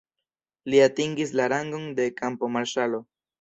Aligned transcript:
Li 0.73 0.79
atingis 0.85 1.33
la 1.41 1.47
rangon 1.53 1.85
de 2.01 2.09
kampo-marŝalo. 2.23 3.05